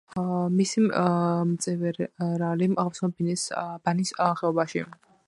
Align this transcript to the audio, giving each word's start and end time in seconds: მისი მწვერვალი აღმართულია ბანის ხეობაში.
მისი 0.53 0.81
მწვერვალი 1.49 2.69
აღმართულია 2.85 3.67
ბანის 3.85 4.15
ხეობაში. 4.41 4.83